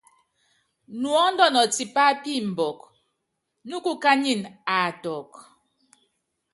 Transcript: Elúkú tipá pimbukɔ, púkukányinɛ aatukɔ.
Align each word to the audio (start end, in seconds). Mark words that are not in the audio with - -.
Elúkú 0.91 1.63
tipá 1.75 2.05
pimbukɔ, 2.23 2.85
púkukányinɛ 3.69 4.49
aatukɔ. 4.75 5.39